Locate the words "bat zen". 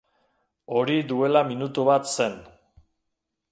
1.91-2.41